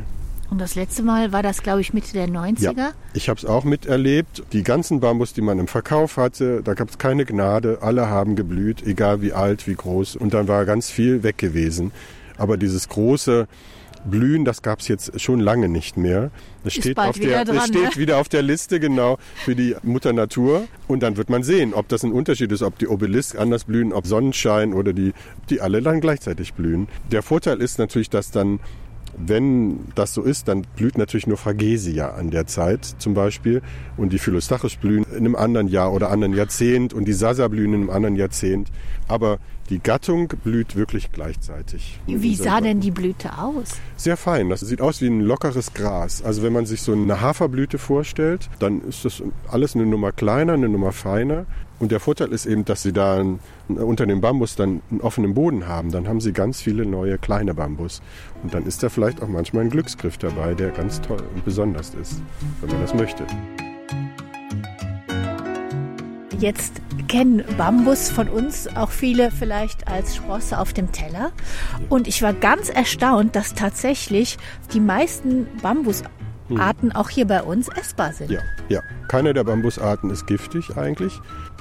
[0.51, 2.77] Und das letzte Mal war das, glaube ich, Mitte der 90er.
[2.77, 4.43] Ja, ich habe es auch miterlebt.
[4.53, 7.79] Die ganzen Bambus, die man im Verkauf hatte, da gab es keine Gnade.
[7.83, 10.17] Alle haben geblüht, egal wie alt, wie groß.
[10.17, 11.93] Und dann war ganz viel weg gewesen.
[12.39, 13.47] Aber dieses große
[14.05, 16.31] Blühen, das gab es jetzt schon lange nicht mehr.
[16.65, 17.97] Das Ist steht, auf wieder der, dran, steht ne?
[17.97, 20.67] wieder auf der Liste, genau, für die Mutter Natur.
[20.87, 23.93] Und dann wird man sehen, ob das ein Unterschied ist, ob die Obelisk anders blühen,
[23.93, 25.13] ob Sonnenschein oder die,
[25.51, 26.89] die alle dann gleichzeitig blühen.
[27.11, 28.61] Der Vorteil ist natürlich, dass dann
[29.27, 33.63] wenn das so ist, dann blüht natürlich nur Phragesia an der Zeit zum Beispiel
[33.97, 37.75] und die Philostachus blühen in einem anderen Jahr oder anderen Jahrzehnt und die Sasa blühen
[37.75, 38.71] in einem anderen Jahrzehnt.
[39.09, 39.39] Aber
[39.71, 42.01] die Gattung blüht wirklich gleichzeitig.
[42.07, 43.77] Wie sah denn die Blüte aus?
[43.97, 44.49] Sehr fein.
[44.49, 46.23] Das sieht aus wie ein lockeres Gras.
[46.23, 50.55] Also wenn man sich so eine Haferblüte vorstellt, dann ist das alles eine Nummer kleiner,
[50.55, 51.45] eine Nummer feiner.
[51.79, 53.39] Und der Vorteil ist eben, dass sie da ein,
[53.69, 55.93] unter dem Bambus dann einen offenen Boden haben.
[55.93, 58.03] Dann haben sie ganz viele neue kleine Bambus.
[58.43, 61.95] Und dann ist da vielleicht auch manchmal ein Glücksgriff dabei, der ganz toll und besonders
[61.95, 62.21] ist,
[62.61, 63.25] wenn man das möchte.
[66.39, 71.33] Jetzt kennen Bambus von uns auch viele vielleicht als Sprosse auf dem Teller.
[71.89, 74.39] Und ich war ganz erstaunt, dass tatsächlich
[74.73, 78.31] die meisten Bambusarten auch hier bei uns essbar sind.
[78.31, 78.83] Ja, ja.
[79.09, 81.19] Keiner der Bambusarten ist giftig eigentlich.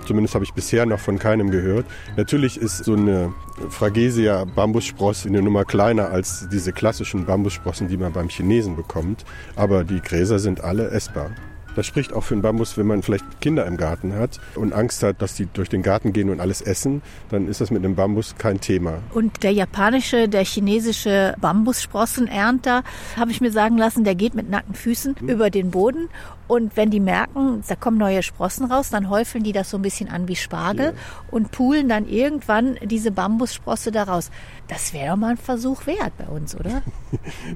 [0.08, 1.86] Zumindest habe ich bisher noch von keinem gehört.
[2.16, 3.34] Natürlich ist so eine
[3.70, 9.26] Phragesia Bambussprosse eine Nummer kleiner als diese klassischen Bambussprossen, die man beim Chinesen bekommt.
[9.58, 11.32] Aber die Gräser sind alle essbar.
[11.78, 15.04] Das spricht auch für den Bambus, wenn man vielleicht Kinder im Garten hat und Angst
[15.04, 17.94] hat, dass die durch den Garten gehen und alles essen, dann ist das mit einem
[17.94, 18.98] Bambus kein Thema.
[19.14, 22.82] Und der japanische, der chinesische Bambussprossenernter,
[23.16, 26.10] habe ich mir sagen lassen, der geht mit nackten Füßen über den Boden.
[26.48, 29.82] Und wenn die merken, da kommen neue Sprossen raus, dann häufeln die das so ein
[29.82, 30.94] bisschen an wie Spargel
[31.30, 34.32] und pulen dann irgendwann diese Bambussprosse daraus.
[34.68, 36.82] Das wäre doch mal ein Versuch wert bei uns, oder?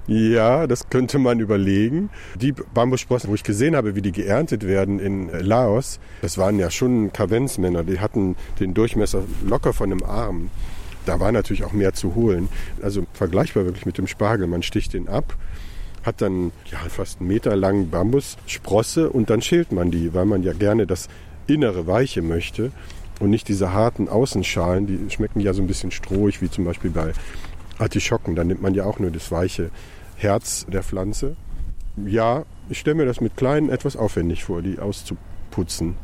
[0.07, 2.09] Ja, das könnte man überlegen.
[2.35, 6.69] Die Bambussprossen, wo ich gesehen habe, wie die geerntet werden in Laos, das waren ja
[6.69, 7.83] schon Kavenzmänner.
[7.83, 10.49] Die hatten den Durchmesser locker von einem Arm.
[11.05, 12.49] Da war natürlich auch mehr zu holen.
[12.81, 14.47] Also vergleichbar wirklich mit dem Spargel.
[14.47, 15.35] Man sticht den ab,
[16.03, 20.43] hat dann ja, fast einen Meter langen Bambussprosse und dann schält man die, weil man
[20.43, 21.09] ja gerne das
[21.47, 22.71] innere Weiche möchte
[23.19, 26.89] und nicht diese harten Außenschalen, die schmecken ja so ein bisschen strohig, wie zum Beispiel
[26.89, 27.13] bei
[27.77, 28.35] Artischocken.
[28.35, 29.69] Da nimmt man ja auch nur das weiche
[30.15, 31.35] Herz der Pflanze.
[32.05, 35.95] Ja, ich stelle mir das mit kleinen etwas aufwendig vor, die auszuputzen.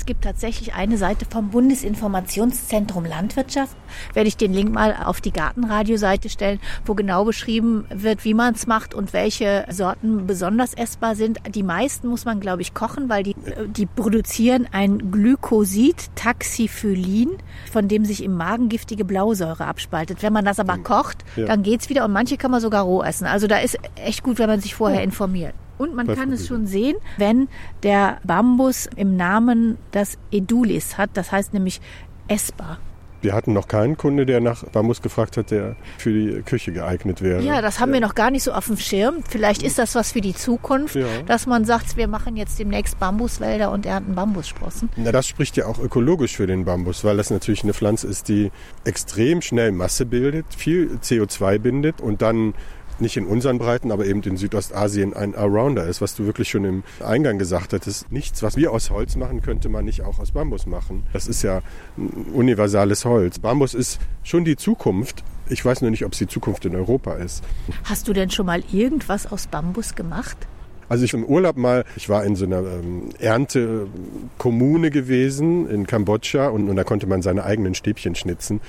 [0.00, 3.76] Es gibt tatsächlich eine Seite vom Bundesinformationszentrum Landwirtschaft.
[4.14, 8.54] Werde ich den Link mal auf die Gartenradioseite stellen, wo genau beschrieben wird, wie man
[8.54, 11.36] es macht und welche Sorten besonders essbar sind.
[11.54, 13.36] Die meisten muss man, glaube ich, kochen, weil die,
[13.66, 17.36] die produzieren ein Glykosid, Taxiphyllin,
[17.70, 20.22] von dem sich im Magen giftige Blausäure abspaltet.
[20.22, 21.44] Wenn man das aber kocht, ja.
[21.44, 23.26] dann geht's wieder und manche kann man sogar roh essen.
[23.26, 25.52] Also da ist echt gut, wenn man sich vorher informiert.
[25.80, 27.48] Und man kann es schon sehen, wenn
[27.82, 31.80] der Bambus im Namen das Edulis hat, das heißt nämlich
[32.28, 32.78] essbar.
[33.22, 37.22] Wir hatten noch keinen Kunde, der nach Bambus gefragt hat, der für die Küche geeignet
[37.22, 37.42] wäre.
[37.42, 37.94] Ja, das haben ja.
[37.94, 39.22] wir noch gar nicht so auf dem Schirm.
[39.26, 41.06] Vielleicht ist das was für die Zukunft, ja.
[41.26, 44.90] dass man sagt, wir machen jetzt demnächst Bambuswälder und ernten Bambussprossen.
[44.96, 48.28] Na, das spricht ja auch ökologisch für den Bambus, weil das natürlich eine Pflanze ist,
[48.28, 48.50] die
[48.84, 52.54] extrem schnell Masse bildet, viel CO2 bindet und dann
[53.00, 56.64] nicht in unseren Breiten, aber eben in Südostasien ein Arounder ist, was du wirklich schon
[56.64, 58.10] im Eingang gesagt hattest.
[58.12, 61.04] Nichts, was wir aus Holz machen, könnte man nicht auch aus Bambus machen.
[61.12, 61.62] Das ist ja
[61.96, 63.38] ein universales Holz.
[63.38, 65.24] Bambus ist schon die Zukunft.
[65.48, 67.42] Ich weiß nur nicht, ob es die Zukunft in Europa ist.
[67.84, 70.36] Hast du denn schon mal irgendwas aus Bambus gemacht?
[70.90, 76.48] Also ich im Urlaub mal, ich war in so einer ähm, Erntekommune gewesen in Kambodscha
[76.48, 78.60] und, und da konnte man seine eigenen Stäbchen schnitzen.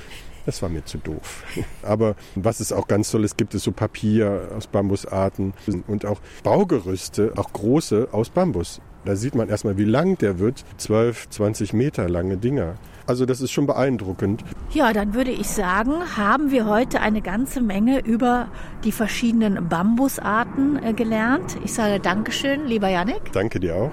[0.46, 1.44] Das war mir zu doof.
[1.84, 5.54] Aber was es auch ganz toll ist, gibt es so Papier aus Bambusarten
[5.88, 8.82] und auch Baugerüste, auch große aus Bambus.
[9.06, 10.64] Da sieht man erstmal, wie lang der wird.
[10.78, 12.76] 12, 20 Meter lange Dinger.
[13.12, 14.42] Also das ist schon beeindruckend.
[14.72, 18.48] Ja, dann würde ich sagen, haben wir heute eine ganze Menge über
[18.86, 21.58] die verschiedenen Bambusarten äh, gelernt.
[21.66, 23.34] Ich sage Dankeschön, lieber Janik.
[23.34, 23.92] Danke dir auch.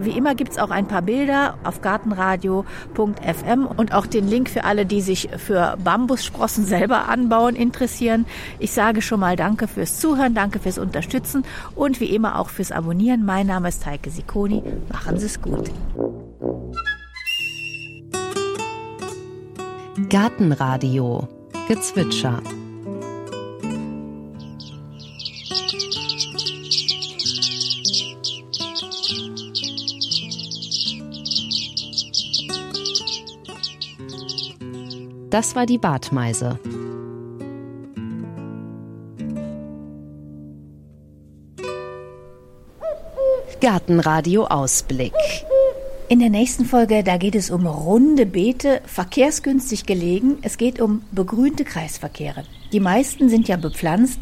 [0.00, 4.64] Wie immer gibt es auch ein paar Bilder auf gartenradio.fm und auch den Link für
[4.64, 8.26] alle, die sich für Bambussprossen selber anbauen interessieren.
[8.58, 11.44] Ich sage schon mal Danke fürs Zuhören, danke fürs Unterstützen
[11.76, 13.24] und wie immer auch fürs Abonnieren.
[13.24, 14.64] Mein Name ist Heike Sikoni.
[14.92, 15.70] Machen Sie es gut.
[19.98, 21.26] Gartenradio
[21.68, 22.42] Gezwitscher
[35.30, 36.58] Das war die Bartmeise.
[43.62, 45.14] Gartenradio Ausblick.
[46.08, 50.38] In der nächsten Folge, da geht es um runde Beete, verkehrsgünstig gelegen.
[50.42, 52.44] Es geht um begrünte Kreisverkehre.
[52.70, 54.20] Die meisten sind ja bepflanzt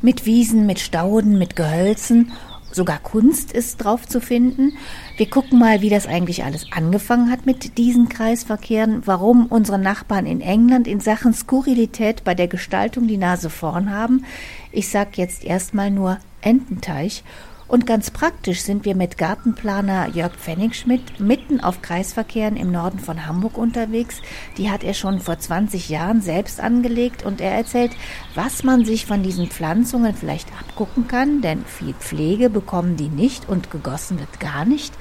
[0.00, 2.30] mit Wiesen, mit Stauden, mit Gehölzen.
[2.70, 4.74] Sogar Kunst ist drauf zu finden.
[5.16, 10.26] Wir gucken mal, wie das eigentlich alles angefangen hat mit diesen Kreisverkehren, warum unsere Nachbarn
[10.26, 14.24] in England in Sachen Skurrilität bei der Gestaltung die Nase vorn haben.
[14.70, 17.24] Ich sag jetzt erstmal nur Ententeich
[17.68, 23.26] und ganz praktisch sind wir mit Gartenplaner Jörg Pfennigschmidt mitten auf Kreisverkehren im Norden von
[23.26, 24.22] Hamburg unterwegs.
[24.56, 27.90] Die hat er schon vor 20 Jahren selbst angelegt und er erzählt,
[28.34, 33.48] was man sich von diesen Pflanzungen vielleicht abgucken kann, denn viel Pflege bekommen die nicht
[33.48, 34.94] und gegossen wird gar nicht.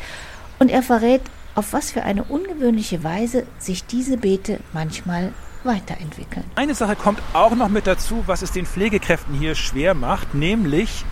[0.57, 1.21] Und er verrät,
[1.53, 6.45] auf was für eine ungewöhnliche Weise sich diese Beete manchmal weiterentwickeln.
[6.55, 11.05] Eine Sache kommt auch noch mit dazu, was es den Pflegekräften hier schwer macht, nämlich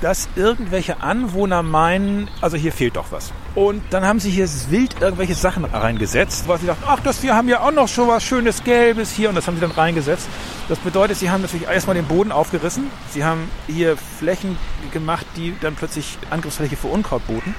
[0.00, 3.32] dass irgendwelche Anwohner meinen, also hier fehlt doch was.
[3.54, 7.34] Und dann haben sie hier wild irgendwelche Sachen reingesetzt, weil sie dachten, ach, das, wir
[7.34, 10.28] haben ja auch noch schon was Schönes Gelbes hier und das haben sie dann reingesetzt.
[10.68, 12.90] Das bedeutet, sie haben natürlich erstmal den Boden aufgerissen.
[13.10, 14.56] Sie haben hier Flächen
[14.92, 17.54] gemacht, die dann plötzlich Angriffsfläche für Unkraut boten.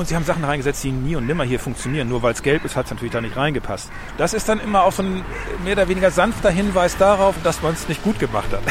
[0.00, 2.08] Und sie haben Sachen reingesetzt, die nie und nimmer hier funktionieren.
[2.08, 3.90] Nur weil es gelb ist, hat es natürlich da nicht reingepasst.
[4.16, 5.22] Das ist dann immer auch so ein
[5.62, 8.62] mehr oder weniger sanfter Hinweis darauf, dass man es nicht gut gemacht hat.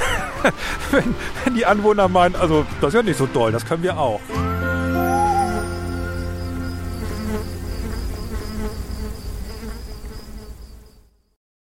[0.91, 1.13] wenn,
[1.45, 4.21] wenn die Anwohner meinen, also das ist ja nicht so doll, das können wir auch.